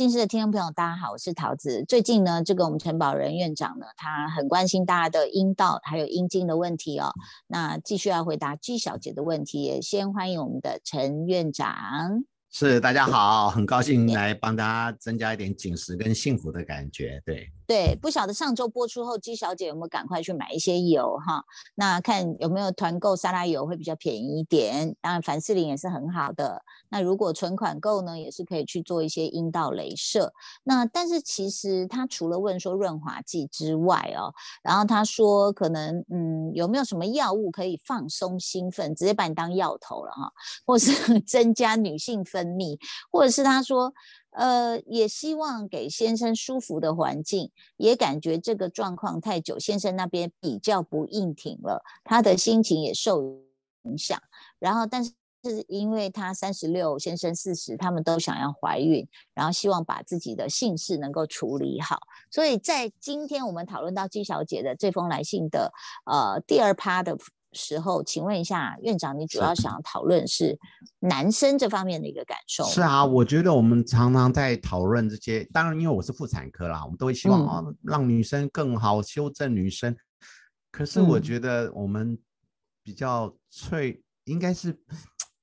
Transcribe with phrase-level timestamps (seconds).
[0.00, 1.84] 人心事的听众朋友，大家好，我是桃子。
[1.86, 7.12] 最近呢，这个我们陈宝仁院长呢，他很关心大家的阴道还有阴茎的问题哦。
[7.48, 12.24] 那继续要回答 G 小姐的问题，也先欢迎我们的陈院长。
[12.50, 17.20] 是，大家好，很高兴来帮大家增加一点紧实跟幸福的感觉。
[17.26, 17.46] 对。
[17.66, 21.44] 对，不晓得上周播出后，姬小姐有没有赶快去买一些油哈？
[21.76, 24.96] 那看有没有团购沙拉油会比较便宜一点。
[25.00, 26.64] 当然，凡士林也是很好的。
[26.90, 30.32] 那如果存款够呢，也是可以去做一些阴道镭射。
[30.64, 40.30] 那但是其实他除了问说润滑剂之外哦，然后他说可能嗯有没有什么药物可以放松兴奋，直接把你当药头了哈，
[40.66, 40.92] 或是
[41.26, 42.78] 增加女性分泌，
[43.10, 43.92] 或者是他说。
[44.32, 53.20] 呃，也希望给先生舒服的环境，也感觉这个状况太久，先生那边比较不硬挺了，他的心情也受
[53.82, 54.22] 影响。
[54.60, 55.10] 然后，但是
[55.42, 61.98] 是因为她三十六，先生四十，他们都想要怀孕，然后希望把自己的姓氏能够处理好。
[62.30, 65.72] 所以在今天我们讨论到季小姐的这封来信的
[66.04, 67.16] 呃第二趴的。
[67.52, 70.56] 时候，请问一下院长，你主要想要讨论是
[71.00, 72.62] 男生这方面的一个感受？
[72.66, 79.96] 是啊，我觉得我们常常在讨论这些，当然因为我是妇产科啦，我们都会希望啊让女生更好，修正女生。
[80.70, 82.16] 可是我觉得我们
[82.84, 84.72] 比较脆，应该是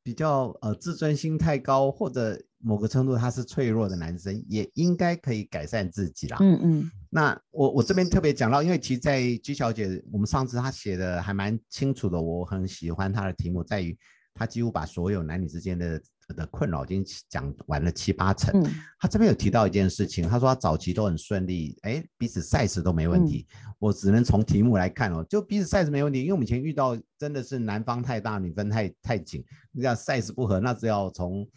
[0.07, 6.37] 比较呃自尊心太高，或者某个程度他是脆弱的男生，也应该可以改善自己啦。
[6.39, 6.91] 嗯嗯。
[7.09, 13.97] 那我我这边特别讲到，因为其实，在鞠小姐，我们上次她写的还蛮清楚的，我很喜欢她的题目，在于
[14.33, 16.01] 她几乎把所有男女之间的
[16.35, 18.63] 的困扰已经讲完了七八成。
[18.99, 23.47] 他这边有提到一件事情，他说他早期都很顺利，哎，彼此 size 都没问题。
[23.79, 31.47] 我只能从题目来看哦，就彼此 size 没问题，因为我们以前遇到真的是男方太大，女方太太紧，那叫 size 不合，那只要从。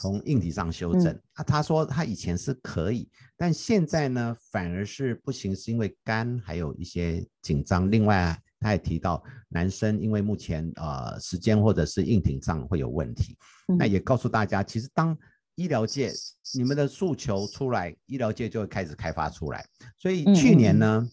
[0.00, 7.88] 从硬体上修正啊，他说他以前是可以，但现在呢反而是不行，是因为肝还有一些紧张。
[7.88, 13.36] 另外，他也提到男生因为目前呃时间或者是硬挺上会有问题，
[13.78, 15.16] 那也告诉大家，其实当
[15.54, 16.12] 医疗界
[16.54, 19.66] 你们的诉求出来，医疗界就会开始开发出来。
[19.98, 21.08] 所以去年呢，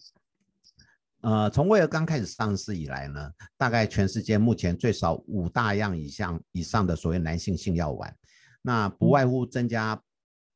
[1.22, 8.16] 呃，从威尔刚开始上市以来呢，大概全世界目前最少五大样以上以上的所谓男性性药丸。
[8.62, 10.00] 那不外乎增加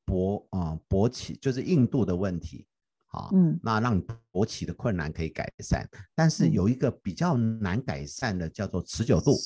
[0.06, 2.66] 勃啊勃起，就是硬度的问题，
[3.12, 4.00] 好，嗯，那让
[4.30, 5.84] 勃起的困难可以改善，
[6.14, 9.36] 但是有一个比较难改善的叫做持久度，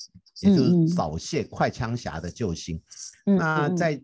[0.43, 2.79] 也就是早泄快枪侠的救星。
[3.25, 3.99] 那在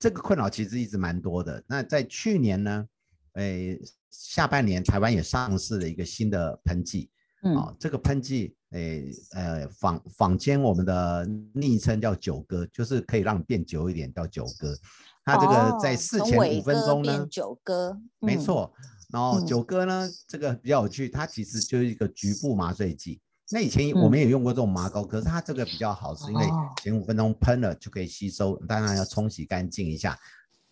[0.00, 1.62] 这个困扰其实一直蛮多的。
[1.68, 2.86] 那在去年呢，
[3.34, 3.80] 诶，
[4.10, 7.08] 下半年台湾也上市了一个新的喷剂，
[7.56, 8.56] 啊，这个喷剂。
[8.70, 14.76] 诶，呃，坊坊间我们的昵称叫九哥，就是可以让变久一点叫九哥。
[15.24, 18.74] 它这个在事前五分钟呢，九哥，没错。
[19.14, 23.20] 然后九哥呢，这个比较有趣，它其实就是一个局部麻醉剂。
[23.52, 26.44] 那以前我们也用过这种麻膏，可是它这个比较好，是因为
[26.82, 30.18] 前五分钟喷了就可以吸收，当然要冲洗干净一下，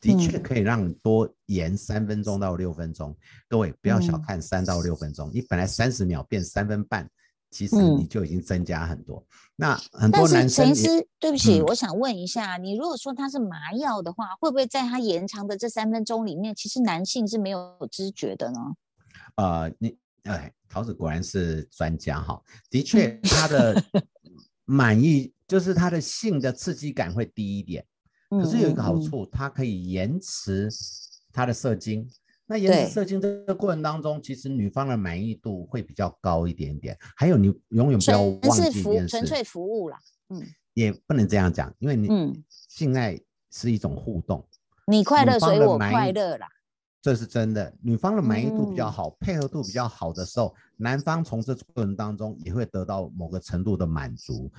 [0.00, 3.16] 的确可以让你多延三分钟到六分钟。
[3.48, 7.08] 各位不要小看三到六分钟，你本来三十秒变三分半。
[7.52, 9.24] 其实你就已经增加很多。
[9.54, 18.58] 那很多男生，陈医师，对不起，我想问一下，你如果说它是麻药的话，会不会在它延长的这三分钟里面，其实男性是没有知觉的呢？
[19.36, 22.40] 呃，你哎，桃子果然是专家哈。
[22.70, 23.84] 的确，他的
[24.64, 27.84] 满意就是他的性的刺激感会低一点。
[28.30, 30.68] 可是有一个好处，它可以延迟
[31.32, 32.08] 他的射精。
[32.52, 36.94] 那延迟射精这个过程当中，其实女方的满意度会比较高一点点。
[37.16, 39.98] 还有，你永远不要忘记一件事：纯粹服务啦。
[40.28, 40.42] 嗯，
[40.74, 43.18] 也不能这样讲，因为你性爱
[43.50, 44.46] 是一种互动，
[44.86, 46.46] 你快乐所以我快乐啦，
[47.00, 47.72] 这是真的。
[47.80, 54.52] 女方的满意度比较好，配合度比较好的时候，男方从这过程当中也会得到某个程度的满足。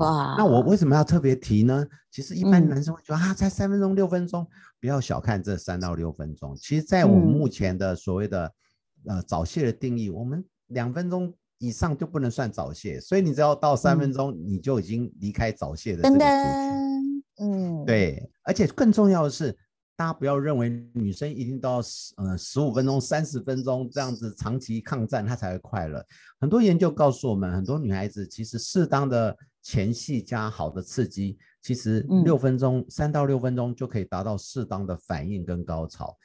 [0.00, 1.86] 哇，那我为什么要特别提呢？
[2.10, 4.46] 其实一般男生会觉得啊，才三分钟、六分钟，
[4.80, 6.56] 不要小看这三到六分钟。
[6.56, 8.52] 其实，在我们目前的所谓的
[9.06, 16.24] 呃早泄的定义，我们两分钟以上就不能算早泄，所以你只要到三分钟，你就已经离开早泄的这个。
[17.38, 19.56] 嗯，对，而且更重要的是。
[19.96, 26.02] 大家不要认为女生一定到十呃十五分钟、三十分钟这样子长期抗战，她才会快乐。
[26.40, 36.16] 很多研究告诉我们，很多女孩子其实适当的前戏加好的刺激，其实六分钟三到六分钟就可以达到适当的反应跟高潮，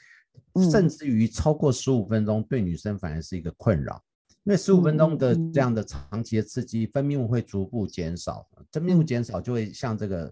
[0.71, 4.01] 甚至于超过十五分钟对女生反而是一个困扰，
[4.43, 10.31] 因为十五分钟的这样的长期的刺激，分泌物会逐步减少，分泌物减少就会像这个。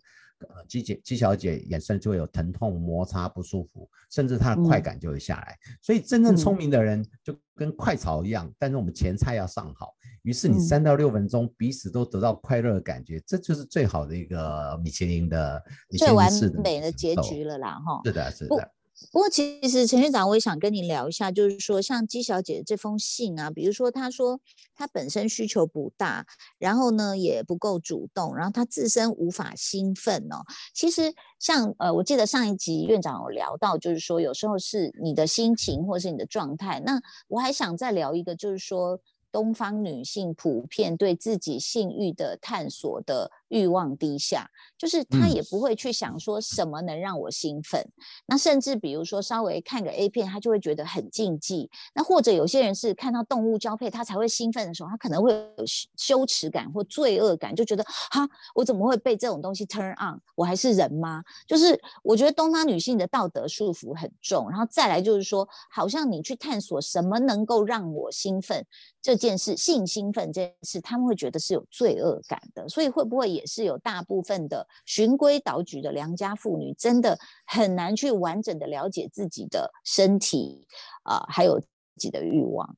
[0.49, 5.57] 呃姬姐姬小姐眼神就会有疼痛、摩擦、不舒服，甚至她的快感就会下来。
[5.81, 9.93] 所以真正聪明的人就跟快炒一样，但是我们前菜要上好，
[10.23, 15.63] 于是你三到六分钟彼此都得到快乐的感觉，这就是最好的一个米其林的
[15.97, 16.31] 最完
[16.63, 17.79] 美的结局了啦！
[17.79, 18.71] 哈，是的，是的。
[19.11, 24.39] 不过，其实陈院长，我也想跟你聊一下，就是说，像姬小姐这封信啊，比如说，她说
[24.75, 26.25] 她本身需求不大，
[26.57, 30.45] 然后呢也不够主动，然后她自身无法兴奋哦。
[30.73, 36.79] 其实，像呃，我记得上一集院长有聊到，就是说，有时候是你的心情或是你的状态。
[36.85, 38.97] 那我还想再聊一个，就是说，
[39.33, 43.31] 东方女性普遍对自己性欲的探索的。
[43.53, 47.87] 欲望低下，就是他也不会去想说什么能让我兴奋。
[48.25, 51.69] 那甚至比如说稍微看个 A 片，他就会觉得很禁忌。
[51.93, 55.63] 那或者有些人是看到动物交配，他才会兴奋的时候，他可能会有
[55.97, 60.19] 羞耻感或罪恶感，就觉得哈，我怎么会被这种东西 turn on？
[60.33, 61.23] 我还是人吗？
[61.47, 64.49] 就是我觉得东方女性的道德束缚很重。
[64.49, 68.65] 然后再来就是说，好像你去探索什么能够让我兴奋
[68.99, 72.67] 这件事，性兴奋这件事，他们会觉得是有罪恶感的。
[72.67, 73.42] 所以会不会也？
[73.45, 80.65] 是有大部分的循规蹈矩的良家妇女，真的很难去完整的了解自己的身体
[81.03, 81.67] 啊，还有自
[81.97, 82.77] 己的欲望。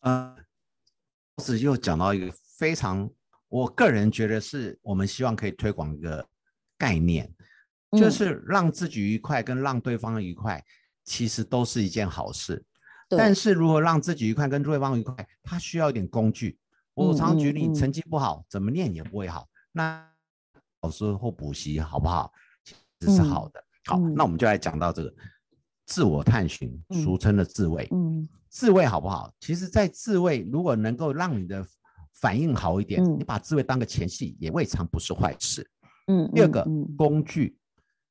[0.00, 0.36] 呃，
[1.42, 3.10] 是又讲到一个非常，
[3.48, 6.26] 我个人觉得是我们希望可以推广一个
[6.76, 7.32] 概念，
[7.92, 10.64] 就是让自己愉快跟让对方愉快，
[11.04, 12.64] 其实都是一件好事。
[13.10, 16.58] 但是如何让自己愉快跟对方愉快，它需要一点工具。
[16.92, 19.48] 我常举例，成绩不好，怎么念也不会好。
[19.78, 20.04] 那
[20.82, 22.32] 老师或补习好不好？
[22.64, 23.62] 其实是好的。
[23.86, 25.14] 好，那我们就来讲到这个
[25.86, 27.86] 自我探寻，俗称的自慰。
[27.92, 29.32] 嗯，自慰好不好？
[29.38, 31.64] 其实，在自慰如果能够让你的
[32.14, 35.64] 反应好一点，你把自慰当个前戏，也未尝不是坏事。
[36.08, 36.66] 嗯，第二个
[36.96, 37.56] 工具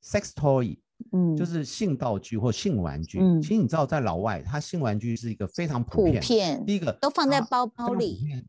[0.02, 0.80] ，sex toy，
[1.12, 3.20] 嗯，就是性道具或性玩具。
[3.20, 6.64] 嗯，其实你知道，在老外，他性玩具是一个非常普遍。
[6.66, 8.46] 第一个都放在包包里。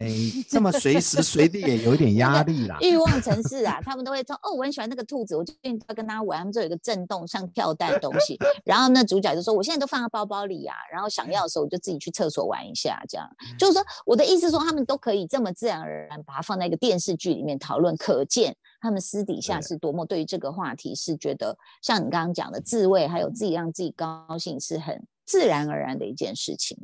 [0.00, 0.08] 哎，
[0.48, 2.78] 这么随时 随地也有点压力啦。
[2.80, 8.38] 欲望城市啊，他们都会说哦，我很喜欢那个兔子，我最近在跟他玩，他们这有一个震动像跳蛋的东西。
[8.64, 13.28] 然后那主角就说，我现在都放在包包里啊，然后想要的时候我就自己去厕所玩一下，这样。
[13.58, 26.78] 就是说，我的意思说，他们都可以这么自然而然把它放在一个电视剧里面讨论，可见他们私底下是多么对于这个话题是觉得，像你刚刚讲的自慰，还有自己让自己高兴，是很自然而然的一件事情。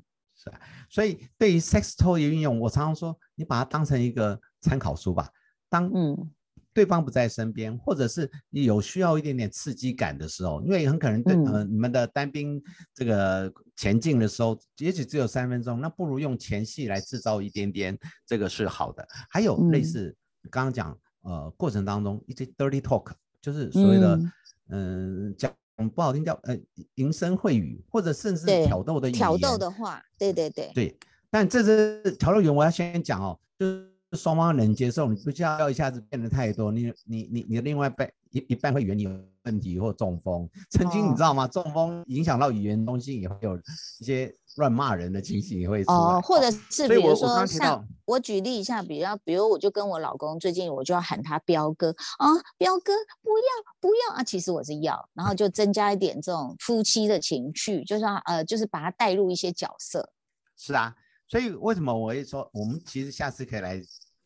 [0.89, 5.29] 所以对于 sex toy 的运用，我常常说，你把它当成一个参考书吧。
[5.69, 6.31] 当嗯
[6.73, 12.63] 对方不在身边，或者是你有需要一点点刺激感的时候，因为很可能对呃你们的单兵
[12.95, 19.07] 这个前进的时候，也许只有三分钟，那不如用前戏来制造一点点，这个是好的。
[19.31, 20.15] 还有类似
[20.51, 23.11] 刚刚讲呃过程当中一些 dirty talk，
[23.41, 24.21] 就是所谓的
[24.69, 25.51] 嗯讲。
[25.77, 26.57] 嗯，不好听叫呃
[26.95, 29.19] 淫声秽语，或者甚至挑逗的语言。
[29.19, 30.71] 挑逗的话，对对对。
[30.75, 30.99] 对，
[31.31, 39.11] 但这是挑逗语言，我要先讲哦，就是双方能接受，你不需要要一下子变得太多，你你你你的另外一半一一半会以为你有
[39.45, 40.49] 问题或中风。
[40.71, 41.47] 曾经你知道吗？
[41.47, 44.35] 中风影响到语言中心，也会有一些。
[44.57, 53.45] 乱骂人的情形也会出来，哦，或者是比如说像我举例一下，比较比如我就跟我老公最近我就要喊他彪哥啊，彪哥不要
[53.81, 60.13] 不要啊，其实我是要，然后就增加一点这种夫妻的情趣，就是呃就是把他带入一些角色。
[60.57, 60.95] 是啊，
[61.29, 63.83] 所以为什么我会说我们其实下次可以来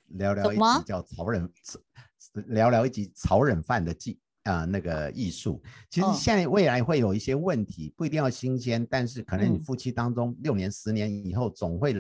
[0.09, 1.51] 聊聊一集叫曹忍，
[2.47, 4.21] 聊聊一集曹忍饭的技。
[4.45, 11.95] 啊，那个艺术，其实现在未来会有一些问题，不一定要新鲜，但是可能你夫妻当中六年、十年以后总会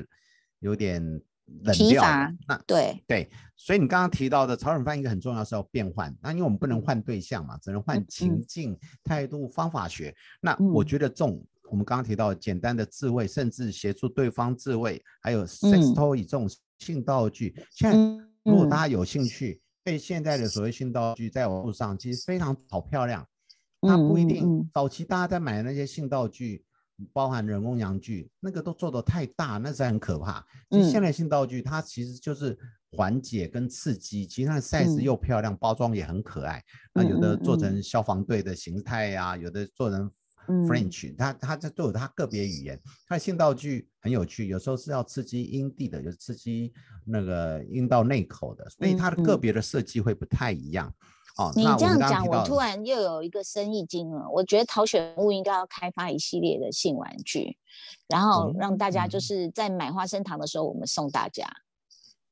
[0.60, 1.20] 有点
[1.62, 2.02] 冷掉。
[2.46, 10.14] 那对对，所以你刚刚提到的炒冷饭一个很重要是要变换，那因为我们不能换对象嘛，只能换情境、态度、方法学。
[10.40, 17.96] 那我觉得这种我们刚刚提到简单的自慰，甚至协助对方自慰，还有 sex toy 这种性道具，现在
[18.44, 19.60] 如果大家有兴趣。
[19.82, 23.26] 对现在的所谓性道具，在网络上其实非常好漂亮，
[23.80, 24.68] 它不一定。
[24.74, 26.62] 早期大家在买的那些性道具，
[27.12, 30.44] 包含人工阳具，那个都做的太大，那是很可怕。
[30.70, 32.58] 其实现代性道具它其实就是
[32.92, 36.62] 缓解跟刺激，其实它的 size 又漂亮，包装也很可爱。
[36.94, 40.10] 那有的做成消防队的形态呀，有的做成。
[40.66, 46.72] French，它它这都有它个别语言，它的性道具很有趣，有时候是要刺激阴蒂的，有刺激
[47.04, 50.92] 那个阴道内口的，所以它的个别的设计会不太一样。
[51.40, 54.28] 哦，你这样讲，我突然又有一个生意经了。
[54.30, 57.56] 我觉得陶选物应该要开发一系列的性玩具，
[58.06, 61.46] 然后让大家就是在买花生糖的时候，我们送大家。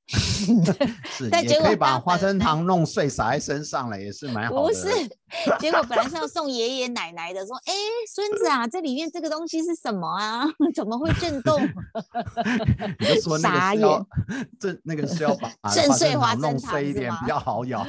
[1.05, 4.63] 是，但结果也可以把花生糖弄碎撒在身上了，也是蛮好的。
[4.63, 4.89] 不是，
[5.59, 7.73] 结果本来是要送爷爷奶奶的，说，哎，
[8.11, 10.47] 孙子啊，这里面这个东西是什么啊？
[10.75, 11.61] 怎么会震动？
[12.99, 14.07] 你就说那傻个是要
[14.59, 17.87] 这那个是要把震碎花生糖弄碎一点比较好咬。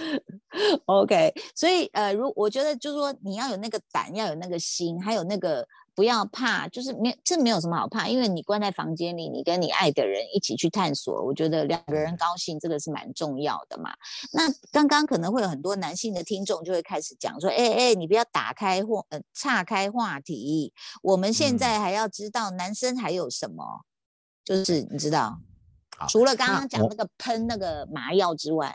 [0.88, 5.66] OK，所以呃，如我觉得就是说，你要有那个胆，要有那个心，还有那个
[6.00, 13.92] 不要怕，就是没这没有什么好怕，因为你关在房间里，你跟你爱的人一起去探索，我觉得两个人高兴，这个是蛮重要的嘛。
[14.32, 20.72] 那刚刚可能会有很多男性的听众就会开始讲说，哎哎，你不要打开或呃岔开话题，
[21.04, 23.82] 我们现嗯在还要知道男生还有什么，
[24.46, 25.38] 就是你知道，
[26.08, 28.74] 除了刚刚讲那个喷那个麻药之外，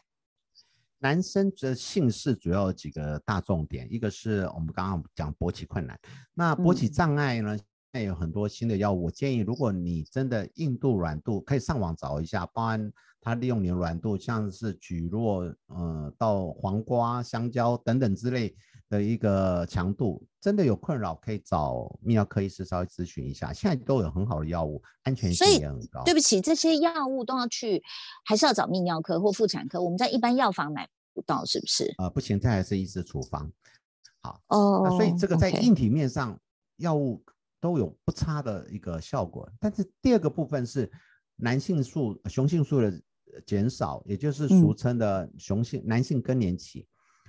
[1.04, 6.00] 男生的姓氏主要有几个大重点，一个是我们刚刚讲勃起困难，
[6.32, 9.04] 那勃起嗯障碍呢，现在有很多新的药物。
[9.04, 18.56] 我建议，如果你真的硬度、软度，可以上网找一下，包含它利用你的软度，像是蒟蒻、呃到黄瓜、香蕉等等之类
[18.90, 21.74] 的一个强度，真的有困扰，可以找
[22.04, 23.52] 泌尿科医师稍微咨询一下。
[23.52, 26.02] 现在都有很好的药物，安全性也很高。
[26.04, 27.82] 对不起，这些药物都要去，
[28.24, 31.94] 还是要找泌尿科或妇产科，我们在一般药房买不到，是不是？
[31.98, 33.50] 呃，不行，这还是医师处方。
[34.22, 36.38] 好，哦那所以这个在硬体面上，
[36.76, 37.24] 药物
[37.60, 39.50] 都有不差的一个效果。
[39.58, 40.90] 但是第二个部分是
[41.36, 42.88] 男性素、雄性素的
[43.32, 46.86] 呃减少，也就是俗嗯称的雄性、男性更年期。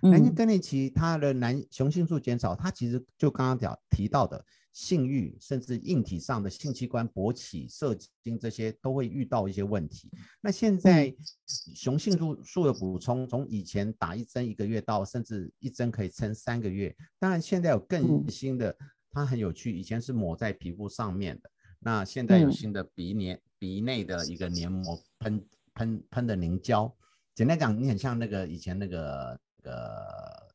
[0.09, 4.43] 男性嗯更年期，它的男雄性素减少，它其实就刚刚讲提到的
[4.73, 10.11] 性欲，甚至硬体上的性器官勃起、射精这些都会遇到一些问题。
[10.41, 11.13] 那现在
[11.47, 16.95] 雄性素素的补充，从以前打一针一个月到甚至一针可以撑三个月。
[17.19, 18.75] 当然现在有更嗯新的，
[19.11, 26.93] 它很有趣，以前是抹在皮肤上面的，那现在有嗯新的鼻黏鼻内的一个黏膜喷喷喷的凝胶。
[27.33, 30.47] 简单讲，你很像那个以前那个呃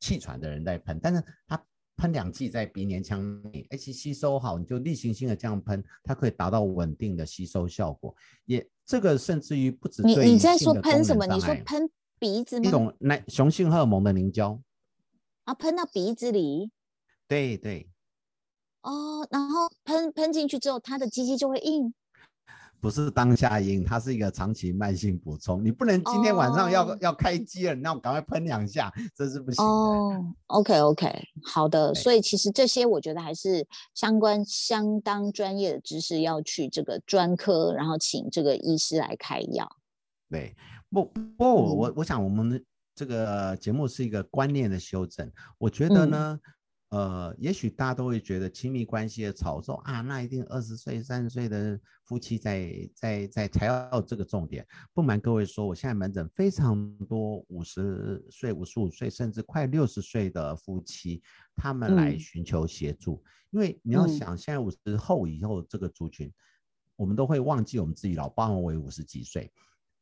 [0.00, 1.62] 气喘的人在喷，但是他
[1.96, 8.14] 喷两剂在鼻黏腔内，而且吸收好，你就例行性的这样喷，它可以达到稳定的吸收效果。
[8.46, 11.24] 也这个甚至于不止你你在说喷什么？
[11.26, 12.68] 你说喷鼻子吗？
[12.68, 14.60] 一种男雄性荷尔蒙的凝胶，
[15.44, 16.70] 啊，喷到鼻子里
[17.28, 17.88] 对对，
[18.82, 21.94] 哦，然后喷喷进去之后，它的鸡鸡就会硬。
[22.84, 25.64] 不是当下因，它是一个长期慢性补充。
[25.64, 29.70] 你不能今天晚上要、哦要开机了，那我赶快喷两下，这是不行的。
[29.70, 31.94] 哦，OK OK，好的。
[31.94, 39.66] 所以其实这些我觉得还是相关相当专业的知识，要去这个专科，然后请这个医师来开药。
[40.28, 40.54] 对，
[40.90, 42.60] 不不过我嗯我我想我们的
[42.94, 45.32] 这个节目是一个观念的修正。
[45.56, 46.40] 我觉得嗯呢，
[46.94, 54.64] 呃，也许大家都会觉得亲密关系的炒作啊，那一定二十岁、三十岁的夫妻在在在才要这个重点。
[54.92, 61.20] 不瞒各位说，我现在门诊非常多五十岁、五十五岁，甚至快六十岁的夫妻，
[61.56, 63.20] 他们来嗯寻求协助。
[63.50, 66.32] 因为你要嗯想，现在五十后以后这个族群，
[66.94, 69.50] 我们都会忘记我们自己老，包括我五十几岁。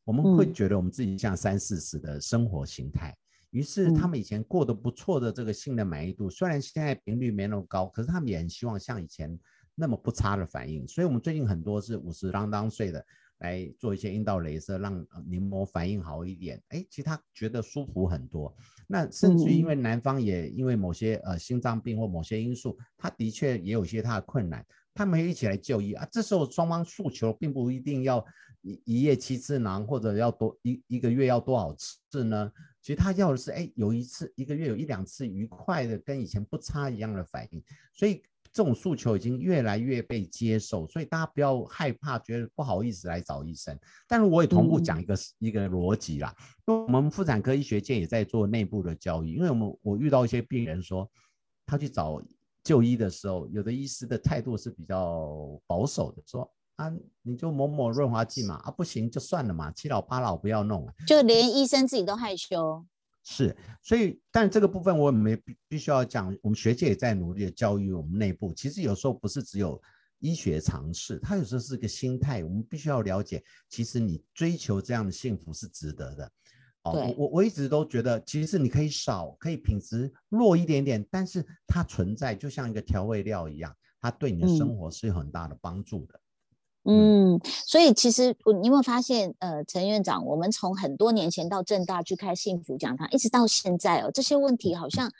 [0.04, 3.16] 我们会嗯觉得我们自己像三四十的生活形态，
[3.52, 9.38] 于是他嗯们以前过得不错的这个性的满意度，虽然现在频率没那么高，可是他们也很希望像以前
[9.74, 10.86] 那么不差的反应。
[10.88, 13.04] 所以，我们最近很多是五十啷当岁的
[13.38, 16.62] 来做一些阴道镭射，让呃黏膜反应好一点。
[16.68, 18.54] 哎，其实他觉得舒服很多。
[18.86, 24.64] 那甚至于因嗯为男方也因为某些呃心脏病或某些因素，他的确也有一些他的困难。
[24.94, 28.24] 他们一起来就医啊，这时候双方诉求并不一定要
[28.60, 32.52] 一一夜七次囊，或者要多一一个月要多少次呢？
[32.82, 37.62] 其实他要的是，哎，有一次一个月有一两次愉快的跟以前不差一样的反应，
[37.94, 38.20] 所以
[38.52, 43.78] 这种诉求已经越来越被接受，所以大家不要害怕，觉得不好意思来找医生。
[44.08, 46.34] 但是我也同步讲一个、一个逻辑啦，
[46.66, 51.08] 因为我们妇产科医学界也在做内部的教育，因为我们我遇到一些病人说，
[51.64, 52.20] 他去找
[52.64, 60.92] 就医的时候，有的医师的态度是比较保守的，说啊，你就抹抹润滑剂嘛，啊不行就算了嘛，七老八老不要弄了。
[61.06, 62.84] 就连医生自己都害羞。
[63.24, 68.52] 是，所以但这个部分我们也必必须要讲，我们学界也在努力的教育我们内部。
[68.52, 69.80] 其实有时候不是只有
[70.18, 76.32] 医学常识，它有时候是个心态，我们必须要了解，其实你追求这样的幸福是值得的。
[76.82, 86.18] 哦，我我我一直都觉得，其实你可以少，可以品质弱一点点，但是它存在就像一个调味料一样，它对你的生嗯活是有很大的帮助的。
[86.18, 86.21] 嗯，
[87.66, 95.10] 所以其实我你有没有发现，呃，陈院长，我们从很多年前到正大去开幸福讲堂，一直到现在哦，这些问题好像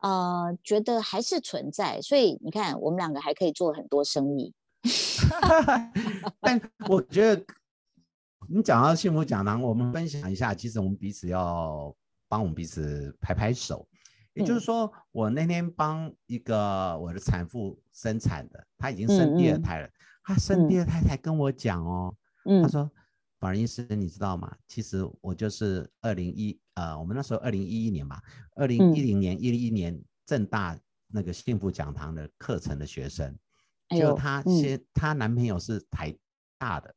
[0.00, 4.54] 呃觉得还是存在，所以你看，我们两个还可以做很多生意。
[6.40, 7.44] 但我觉得
[8.48, 11.94] 你讲到幸福讲堂，我们分享一下，其实我们彼此要
[12.26, 13.86] 帮我们彼此拍拍手。
[14.34, 19.88] 也就是说，我那天帮一个我的产妇生产的，她已经生第二胎了。
[20.22, 22.14] 她生第二胎才跟我讲哦，
[22.62, 22.90] 他说
[23.38, 24.54] ：“宝仁医师，你知道吗？
[24.68, 28.22] 其实我就是二零一呃，我们那时候二零一一年吧，
[28.56, 33.36] 二零一零年一一年正大那个幸福讲堂的课程的学生，
[33.88, 36.16] 就她先她男朋友是台
[36.58, 36.94] 大的，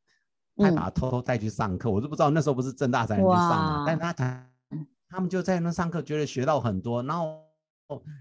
[0.58, 4.52] 还把她偷偷带去上课，我都不知道那时候不是正大才能去上的，但她谈。”
[5.08, 7.40] 他们就在那上课，觉得学到很多，然后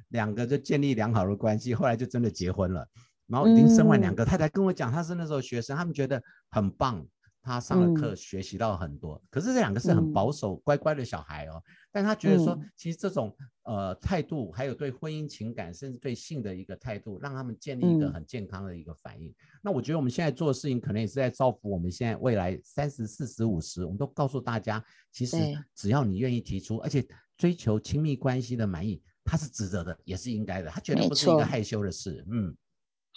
[0.08, 2.86] 两个就建立良好的关系，后来就真的结婚了，
[3.26, 7.06] 然后已经生完两个太太跟我讲，他是那时候学生，他们觉得很棒。
[7.46, 9.22] 他上了课，学习到很多。
[9.28, 11.62] 可是这两个是很保守、乖乖的小孩哦。
[11.92, 19.30] 但他觉得说，其实这种呃态度，还有对婚姻情感，甚至对性的一个态度，让他们建立一个很健康的一个反应。
[19.60, 23.84] 那我觉得我们现在做的事情，可能也是在造福我们现在未来三十四十五十。
[23.84, 25.36] 我们都告诉大家，其实
[25.74, 30.70] 只要你愿意提出，而且追求亲密关系的满意，他是值得的，也是应该的。
[30.70, 32.24] 他绝对不是一个害羞的事。
[32.30, 32.56] 嗯。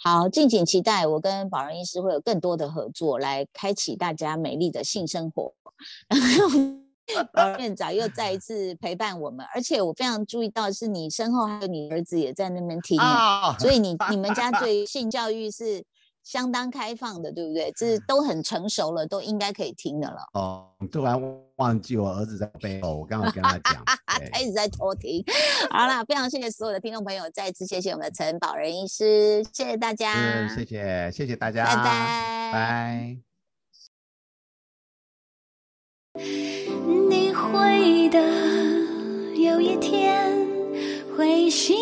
[0.02, 5.52] 好，敬请期待，我跟宝仁医师会有更多的合作，来开启大家美丽的性生活。
[6.08, 12.98] 然后 宝院长又再一次陪伴我们，而且我非常注意到，是你身后还有你儿子也在那边听，
[13.58, 15.84] 所以你你们家 对性教育是。
[16.28, 17.72] 相当开放的，对不对？
[17.74, 20.18] 这都很成熟了，都应该可以听的了。
[20.34, 21.18] 哦，突然
[21.56, 23.82] 忘记我儿子在背后，我刚刚跟他讲，
[24.30, 25.24] 他一直在偷听。
[25.70, 33.16] 好了，非常谢谢所有的听众朋友，再次谢谢我们的陈宝仁医师，谢谢大家，谢谢谢谢大家，拜拜拜。
[37.08, 38.20] 你会的，
[39.34, 40.46] 有一天
[41.16, 41.74] 会醒。